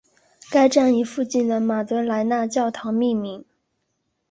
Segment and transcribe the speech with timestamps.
[0.49, 3.45] 该站以附近的马德莱娜教堂命名。